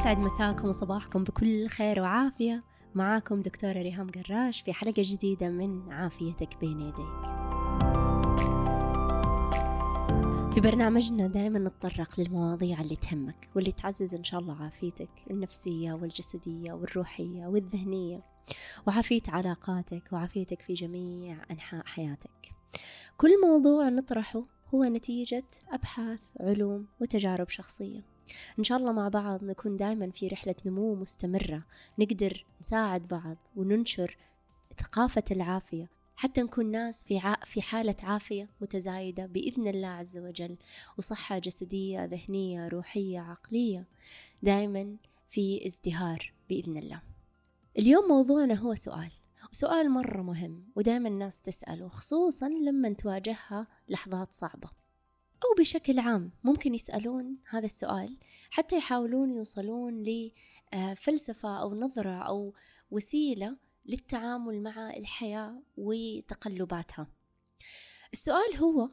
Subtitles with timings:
[0.00, 2.64] يسعد مساكم وصباحكم بكل خير وعافية.
[2.94, 7.22] معاكم دكتورة ريهام قراش في حلقة جديدة من عافيتك بين يديك.
[10.54, 16.72] في برنامجنا دائما نتطرق للمواضيع اللي تهمك واللي تعزز إن شاء الله عافيتك النفسية والجسدية
[16.72, 18.22] والروحية والذهنية
[18.86, 22.54] وعافية علاقاتك وعافيتك في جميع أنحاء حياتك.
[23.16, 24.42] كل موضوع نطرحه
[24.74, 28.19] هو نتيجة أبحاث علوم وتجارب شخصية.
[28.58, 31.62] إن شاء الله مع بعض نكون دائما في رحلة نمو مستمرة
[31.98, 34.16] نقدر نساعد بعض وننشر
[34.78, 37.36] ثقافة العافية حتى نكون ناس في.
[37.46, 40.56] في حالة عافية متزايدة بإذن الله عز وجل
[40.98, 43.86] وصحة جسدية ذهنية روحية عقلية
[44.42, 44.96] دائما
[45.28, 47.02] في ازدهار بإذن الله
[47.78, 49.10] اليوم موضوعنا هو سؤال
[49.52, 54.79] سؤال مرة مهم ودائما الناس تسأله خصوصا لما تواجهها لحظات صعبة
[55.44, 58.16] أو بشكل عام ممكن يسألون هذا السؤال
[58.50, 60.02] حتى يحاولون يوصلون
[60.72, 62.54] لفلسفة أو نظرة أو
[62.90, 67.06] وسيلة للتعامل مع الحياة وتقلباتها.
[68.12, 68.90] السؤال هو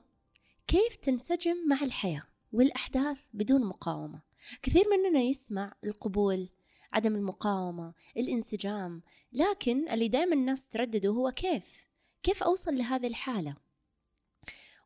[0.67, 4.21] كيف تنسجم مع الحياة والأحداث بدون مقاومة؟
[4.61, 6.49] كثير مننا يسمع القبول
[6.93, 9.01] عدم المقاومة الانسجام
[9.33, 11.87] لكن اللي دائما الناس تردده هو كيف؟
[12.23, 13.55] كيف أوصل لهذه الحالة؟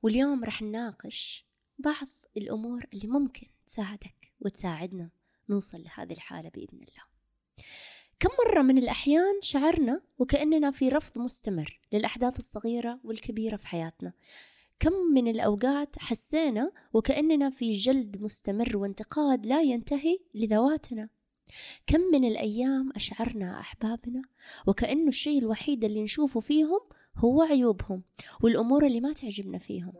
[0.04, 1.51] واليوم رح نناقش
[1.82, 5.10] بعض الأمور اللي ممكن تساعدك وتساعدنا
[5.50, 7.04] نوصل لهذه الحالة بإذن الله.
[8.20, 14.14] كم مرة من الأحيان شعرنا وكأننا في رفض مستمر للأحداث الصغيرة والكبيرة في حياتنا.
[14.80, 21.10] كم من الأوقات حسينا وكأننا في جلد مستمر وانتقاد لا ينتهي لذواتنا.
[21.88, 24.22] كم من الأيام أشعرنا أحبابنا
[24.68, 26.80] وكأنه الشيء الوحيد اللي نشوفه فيهم
[27.18, 28.04] هو عيوبهم
[28.42, 29.94] والأمور اللي ما تعجبنا فيهم.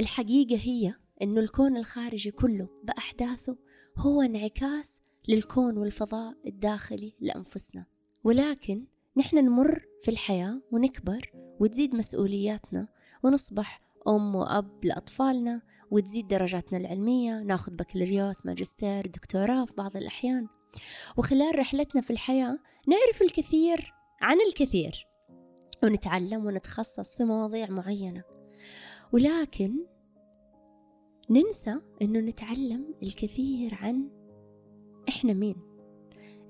[0.00, 3.56] الحقيقة هي أنه الكون الخارجي كله بأحداثه
[3.98, 7.86] هو انعكاس للكون والفضاء الداخلي لأنفسنا.
[8.24, 8.84] ولكن
[9.16, 12.88] نحن نمر في الحياة ونكبر وتزيد مسؤولياتنا
[13.22, 20.46] ونصبح أم وأب لأطفالنا وتزيد درجاتنا العلمية ناخذ بكالوريوس ماجستير دكتوراه في بعض الأحيان.
[21.16, 22.58] وخلال رحلتنا في الحياة
[22.88, 25.06] نعرف الكثير عن الكثير
[25.82, 28.22] ونتعلم ونتخصص في مواضيع معينة.
[29.12, 29.86] ولكن
[31.30, 34.10] ننسى إنه نتعلم الكثير عن
[35.08, 35.56] إحنا مين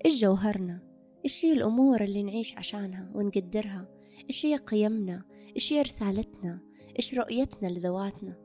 [0.05, 0.79] إيش جوهرنا
[1.25, 3.87] إيش هي الأمور اللي نعيش عشانها ونقدرها
[4.29, 5.25] إيش هي قيمنا
[5.55, 6.59] إيش هي رسالتنا
[6.99, 8.35] إيش رؤيتنا لذواتنا.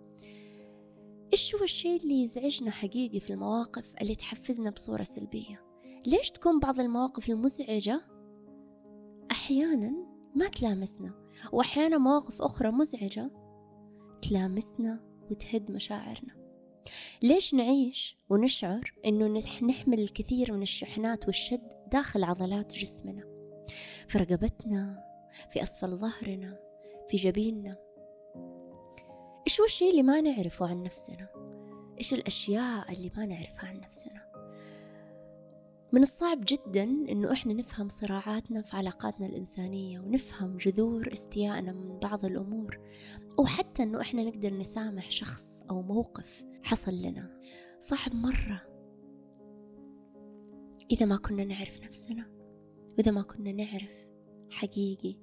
[1.33, 5.65] إيش هو الشيء اللي يزعجنا حقيقي في المواقف اللي تحفزنا بصورة سلبية؟
[6.07, 8.07] ليش تكون بعض المواقف المزعجة
[9.31, 9.93] أحيانا
[10.35, 11.15] ما تلامسنا
[11.53, 13.31] وأحيانا مواقف أخرى مزعجة
[14.23, 16.37] تلامسنا؟ وتهد مشاعرنا.
[17.23, 23.25] ليش نعيش ونشعر أنه نحمل الكثير من الشحنات والشد داخل عضلات جسمنا؟
[24.09, 25.05] في رقبتنا
[25.51, 26.59] في أسفل ظهرنا
[27.09, 27.77] في جبيننا.
[29.47, 31.29] إيش هو الشيء اللي ما نعرفه عن نفسنا؟
[31.99, 34.36] إيش الأشياء اللي ما نعرفها عن نفسنا؟
[35.93, 42.25] من الصعب جدا إنه إحنا نفهم صراعاتنا في علاقاتنا الإنسانية ونفهم جذور استيائنا من بعض
[42.25, 42.81] الأمور
[43.39, 47.41] أو حتى إنه إحنا نقدر نسامح شخص أو موقف حصل لنا.
[47.81, 48.63] صعب مرة
[50.91, 52.27] إذا ما كنا نعرف نفسنا
[52.99, 54.07] وإذا ما كنا نعرف
[54.51, 55.17] حقيقي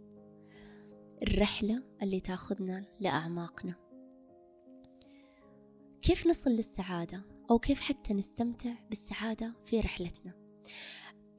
[1.24, 3.76] الرحلة اللي تاخذنا لأعماقنا.
[6.02, 10.43] كيف نصل للسعادة؟ أو كيف حتى نستمتع بالسعادة في رحلتنا؟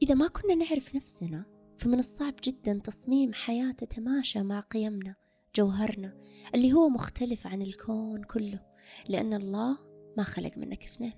[0.05, 1.45] إذا ما كنا نعرف نفسنا
[1.79, 5.15] فمن الصعب جدا تصميم حياة تتماشى مع قيمنا
[5.57, 6.15] جوهرنا
[6.55, 8.61] اللي هو مختلف عن الكون كله
[9.09, 9.79] لأن الله
[10.17, 11.13] ما خلق منك اثنين.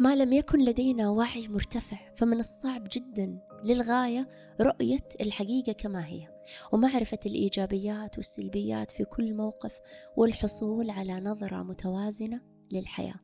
[0.00, 4.28] ما لم يكن لدينا وعي مرتفع فمن الصعب جدا للغاية
[4.60, 6.28] رؤية الحقيقة كما هي.
[6.72, 9.72] ومعرفة الإيجابيات والسلبيات في كل موقف
[10.16, 12.40] والحصول على نظرة متوازنة
[12.70, 13.20] للحياة.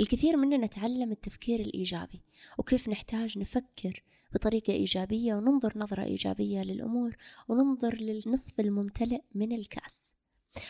[0.00, 2.22] الكثير مننا تعلم التفكير الإيجابي
[2.58, 4.04] وكيف نحتاج نفكر
[4.34, 7.16] بطريقة إيجابية وننظر نظرة إيجابية للأمور
[7.48, 10.14] وننظر للنصف الممتلئ من الكأس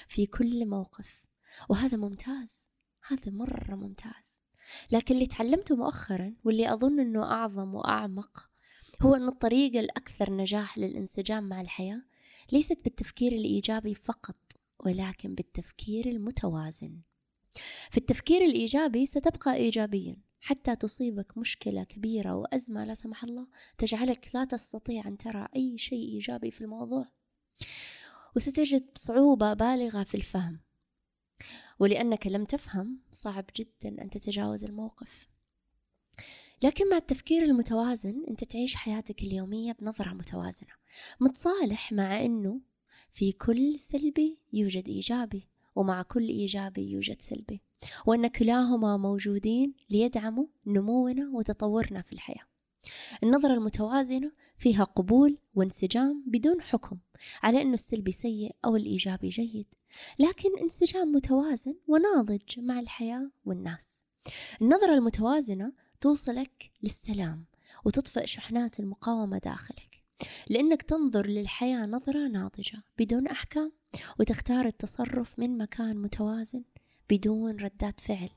[0.09, 1.23] في كل موقف.
[1.69, 2.69] وهذا ممتاز
[3.09, 4.42] هذا مرة ممتاز.
[4.91, 8.49] لكن اللي تعلمته مؤخرا واللي أظن أنه أعظم وأعمق
[9.03, 12.03] هو أن الطريقة الأكثر نجاح للانسجام مع الحياة
[12.53, 14.37] ليست بالتفكير الإيجابي فقط
[14.87, 17.01] ولكن بالتفكير المتوازن.
[17.91, 23.47] في التفكير الإيجابي ستبقى إيجابيا حتى تصيبك مشكلة كبيرة وأزمة لا سمح الله
[23.79, 27.09] تجعلك لا تستطيع أن ترى أي شيء إيجابي في الموضوع.
[28.37, 30.61] وستجد صعوبة بالغة في الفهم.
[31.79, 35.29] ولأنك لم تفهم صعب جدا أن تتجاوز الموقف.
[36.63, 40.73] لكن مع التفكير المتوازن أنت تعيش حياتك اليومية بنظرة متوازنة
[41.21, 42.61] متصالح مع أنه
[43.13, 47.63] في كل سلبي يوجد إيجابي ومع كل إيجابي يوجد سلبي
[48.07, 52.47] وأن كلاهما موجودين ليدعموا نمونا وتطورنا في الحياة.
[53.23, 56.99] النظرة المتوازنة فيها قبول وانسجام بدون حكم
[57.43, 59.67] على أنه السلبي سيء أو الإيجابي جيد.
[60.19, 64.01] لكن انسجام متوازن وناضج مع الحياة والناس.
[64.63, 67.45] النظرة المتوازنة توصلك للسلام
[67.85, 70.03] وتطفئ شحنات المقاومة داخلك
[70.51, 73.73] لأنك تنظر للحياة نظرة ناضجة بدون أحكام
[74.21, 76.65] وتختار التصرف من مكان متوازن
[77.11, 78.31] بدون ردات فعل.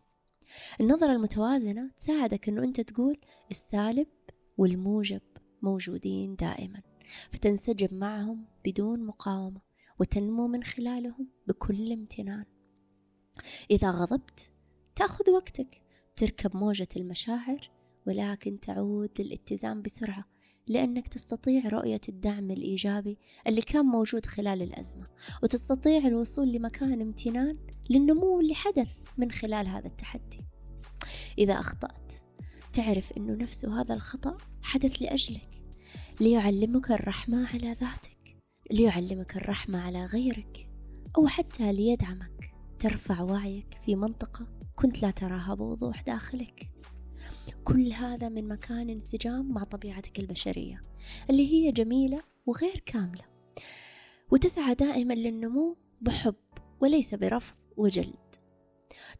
[0.81, 3.17] النظرة المتوازنة تساعدك أنه أنت تقول
[3.51, 4.07] السالب
[4.57, 5.21] والموجب.
[5.65, 6.81] موجودين دائما
[7.31, 9.61] فتنسجم معهم بدون مقاومة
[9.99, 12.45] وتنمو من خلالهم بكل امتنان.
[13.71, 14.51] إذا غضبت
[14.95, 15.81] تأخذ وقتك
[16.15, 17.71] تركب موجة المشاعر
[18.07, 20.25] ولكن تعود للاتزان بسرعة
[20.67, 23.17] لأنك تستطيع رؤية الدعم الإيجابي
[23.47, 25.07] اللي كان موجود خلال الأزمة
[25.43, 27.57] وتستطيع الوصول لمكان امتنان
[27.89, 30.41] للنمو اللي حدث من خلال هذا التحدي.
[31.37, 32.13] إذا أخطأت
[32.73, 35.54] تعرف أنه نفس هذا الخطأ حدث لأجلك.
[36.21, 38.37] ليعلمك الرحمة على ذاتك
[38.71, 40.69] ليعلمك الرحمة على غيرك
[41.17, 42.55] أو حتى ليدعمك.
[42.79, 46.69] ترفع وعيك في منطقة كنت لا تراها بوضوح داخلك.
[47.63, 50.83] كل هذا من مكان انسجام مع طبيعتك البشرية
[51.29, 53.25] اللي هي جميلة وغير كاملة.
[54.31, 56.35] وتسعى دائما للنمو بحب
[56.81, 58.35] وليس برفض وجلد.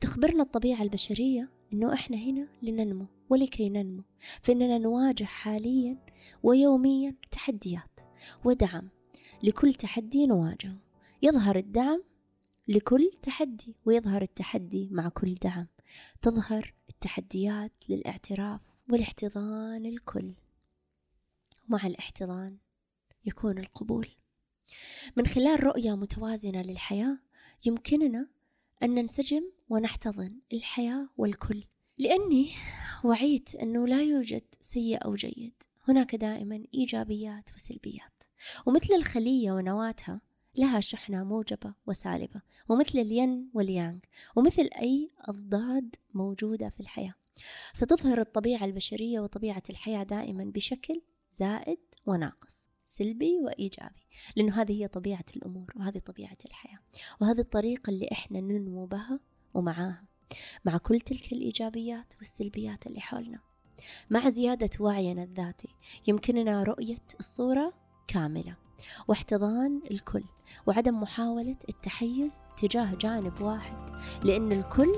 [0.02, 4.04] تخبرنا الطبيعة البشرية أنه إحنا هنا لننمو ولكي ننمو
[4.42, 5.98] فإننا نواجه حاليا
[6.44, 8.00] ويوميا تحديات
[8.46, 8.90] ودعم.
[9.44, 10.78] لكل تحدي نواجهه.
[11.22, 12.04] يظهر الدعم
[12.68, 15.68] لكل تحدي ويظهر التحدي مع كل دعم.
[16.22, 20.36] تظهر التحديات للاعتراف والاحتضان الكل.
[21.70, 22.58] ومع الاحتضان
[23.26, 24.08] يكون القبول.
[25.18, 27.20] من خلال رؤية متوازنة للحياة
[27.66, 28.28] يمكننا
[28.84, 31.64] أن ننسجم ونحتضن الحياة والكل.
[32.00, 32.50] لأني
[33.04, 35.64] وعيت أنه لا يوجد سيء أو جيد.
[35.88, 38.24] هناك دائما إيجابيات وسلبيات.
[38.66, 40.22] ومثل الخلية ونواتها
[40.56, 44.00] لها شحنة موجبة وسالبة ومثل الين واليانغ
[44.36, 47.14] ومثل أي أضداد موجودة في الحياة.
[47.74, 51.02] ستظهر الطبيعة البشرية وطبيعة الحياة دائما بشكل
[51.32, 52.75] زائد وناقص.
[52.98, 56.80] سلبي وإيجابي لأنه هذه هي طبيعة الأمور وهذه طبيعة الحياة
[57.22, 59.20] وهذه الطريقة اللي إحنا ننمو بها
[59.54, 60.04] ومعاها
[60.66, 63.40] مع كل تلك الإيجابيات والسلبيات اللي حولنا.
[64.10, 65.76] مع زيادة وعينا الذاتي
[66.08, 67.74] يمكننا رؤية الصورة
[68.08, 68.58] كاملة
[69.08, 70.24] واحتضان الكل
[70.68, 73.90] وعدم محاولة التحيز تجاه جانب واحد
[74.24, 74.94] لأن الكل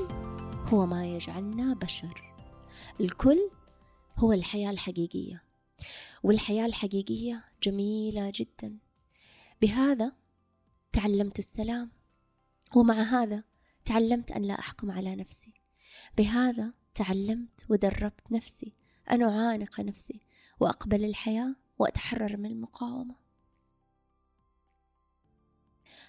[0.73, 2.33] هو ما يجعلنا بشر.
[2.99, 3.49] الكل
[4.17, 5.43] هو الحياة الحقيقية.
[6.27, 8.77] والحياة الحقيقية جميلة جدا.
[9.61, 10.11] بهذا
[10.91, 11.91] تعلمت السلام
[12.75, 13.43] ومع هذا
[13.85, 15.53] تعلمت أن لا أحكم على نفسي.
[16.17, 18.73] بهذا تعلمت ودربت نفسي
[19.11, 20.21] أن أعانق نفسي
[20.59, 23.15] وأقبل الحياة وأتحرر من المقاومة.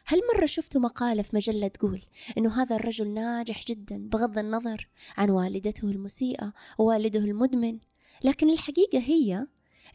[0.05, 2.03] هل مرة شفتوا مقالة في مجلة تقول
[2.39, 7.79] إنه هذا الرجل ناجح جدا بغض النظر عن والدته المسيئة ووالده المدمن؟
[8.25, 9.47] لكن الحقيقة هي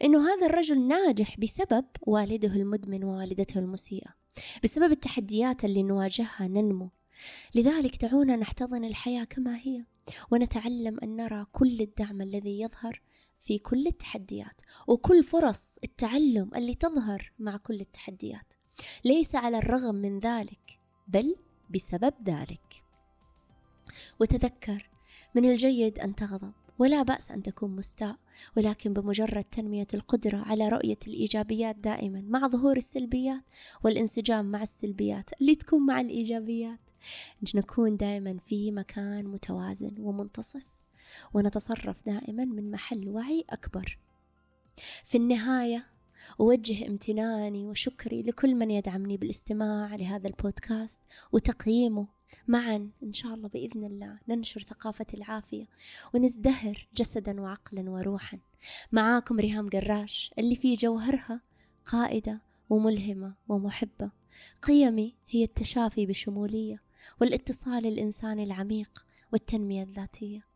[0.02, 4.14] إنه هذا الرجل ناجح بسبب والده المدمن ووالدته المسيئة
[4.64, 6.90] بسبب التحديات اللي نواجهها ننمو.
[7.54, 9.84] لذلك دعونا نحتضن الحياة كما هي
[10.30, 13.02] ونتعلم أن نرى كل الدعم الذي يظهر
[13.40, 18.54] في كل التحديات وكل فرص التعلم اللي تظهر مع كل التحديات.
[19.04, 21.36] ليس على الرغم من ذلك بل
[21.70, 22.84] بسبب ذلك.
[24.20, 24.90] وتذكر
[25.34, 26.63] من الجيد أن تغضب.
[26.78, 28.16] ولا بأس أن تكون مستاء
[28.56, 33.42] ولكن بمجرد تنمية القدرة على رؤية الإيجابيات دائما مع ظهور السلبيات
[33.84, 36.80] والانسجام مع السلبيات اللي تكون مع الإيجابيات.
[37.54, 40.64] نكون دائما في مكان متوازن ومنتصف
[41.34, 43.98] ونتصرف دائما من محل وعي أكبر.
[45.04, 45.93] في النهاية
[46.40, 51.02] أوجه امتناني وشكري لكل من يدعمني بالاستماع لهذا البودكاست
[51.32, 52.06] وتقييمه.
[52.48, 55.66] معا إن شاء الله بإذن الله ننشر ثقافة العافية
[56.14, 58.38] ونزدهر جسدا وعقلا وروحا.
[58.92, 61.40] معاكم ريهام قراش اللي في جوهرها
[61.84, 62.40] قائدة
[62.70, 64.10] وملهمة ومحبة.
[64.62, 66.82] قيمي هي التشافي بشمولية
[67.20, 70.53] والاتصال الإنساني العميق والتنمية الذاتية.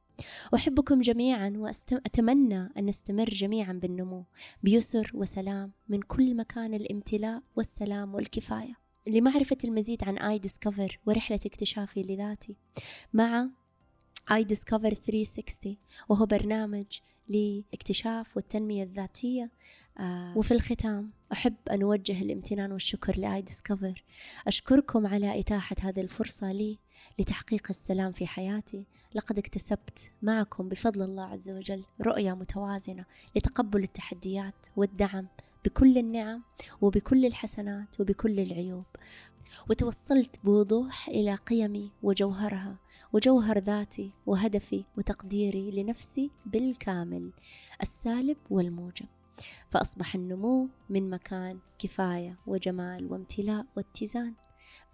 [0.55, 4.25] أحبكم جميعا وأتمنى أن نستمر جميعا بالنمو.
[4.63, 8.75] بيسر وسلام من كل مكان الامتلاء والسلام والكفاية.
[9.07, 12.57] لمعرفة المزيد عن آي ديسكفر ورحلة اكتشافي لذاتي
[13.13, 13.49] مع
[14.33, 15.77] آي ديسكفر 360
[16.09, 16.87] وهو برنامج
[17.29, 19.51] لاكتشاف والتنمية الذاتية.
[19.99, 24.05] آه وفي الختام أحب أن أوجه الامتنان والشكر لآي ديسكفر
[24.47, 26.79] أشكركم على إتاحة هذه الفرصة لي.
[27.19, 28.85] لتحقيق السلام في حياتي.
[29.15, 33.05] لقد اكتسبت معكم بفضل الله عز وجل رؤية متوازنة
[33.37, 35.27] لتقبل التحديات والدعم
[35.65, 36.43] بكل النعم
[36.81, 38.85] وبكل الحسنات وبكل العيوب.
[39.71, 42.79] وتوصلت بوضوح إلى قيمي وجوهرها
[43.13, 47.33] وجوهر ذاتي وهدفي وتقديري لنفسي بالكامل
[47.83, 49.07] السالب والموجب.
[49.71, 54.35] فأصبح النمو من مكان كفاية وجمال وامتلاء واتزان.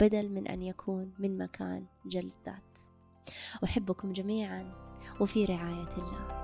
[0.00, 2.81] بدل من أن يكون من مكان جلد ذات
[3.64, 4.73] أحبكم جميعا
[5.21, 6.44] وفي رعاية الله.